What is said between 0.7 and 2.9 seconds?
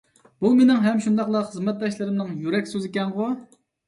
ھەم شۇنداقلا خىزمەتداشلىرىمنىڭ يۈرەك